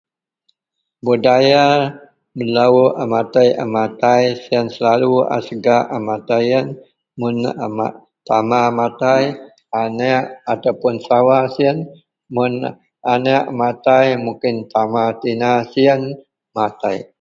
Budaya 1.05 1.65
melo 2.37 2.79
a 3.01 3.03
matek 3.11 3.49
a 3.63 3.65
matai 3.75 4.23
siyen 4.43 4.67
selalu 4.75 5.13
a 5.35 5.37
segak 5.45 5.85
a 5.95 5.97
matai 6.07 6.43
iyen 6.47 6.67
mun 7.19 7.37
a 7.65 7.87
tama 8.27 8.61
matai 8.79 9.23
anek 9.81 10.23
atau 10.51 10.73
puon 10.79 10.95
sawa 11.07 11.37
siyen 11.53 11.77
mun 12.35 12.53
anek 13.13 13.43
matai 13.59 14.07
mungkin 14.23 14.55
tama 14.73 15.03
tina 15.21 15.51
siyen 15.71 16.01
matek 16.55 16.99